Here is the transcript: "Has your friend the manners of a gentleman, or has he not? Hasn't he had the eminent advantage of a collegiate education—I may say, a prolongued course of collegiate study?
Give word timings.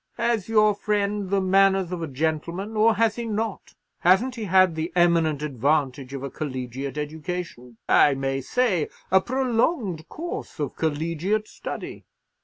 "Has 0.17 0.49
your 0.49 0.73
friend 0.73 1.29
the 1.29 1.39
manners 1.41 1.91
of 1.91 2.01
a 2.01 2.07
gentleman, 2.07 2.75
or 2.75 2.95
has 2.95 3.17
he 3.17 3.25
not? 3.25 3.75
Hasn't 3.99 4.33
he 4.33 4.45
had 4.45 4.73
the 4.73 4.91
eminent 4.95 5.43
advantage 5.43 6.11
of 6.15 6.23
a 6.23 6.31
collegiate 6.31 6.97
education—I 6.97 8.15
may 8.15 8.41
say, 8.41 8.89
a 9.11 9.21
prolongued 9.21 10.09
course 10.09 10.59
of 10.59 10.75
collegiate 10.75 11.47
study? 11.47 12.05